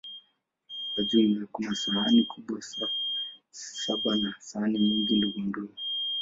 [0.95, 2.61] Kwa jumla, kuna sahani kubwa
[3.51, 5.73] saba na sahani nyingi ndogondogo.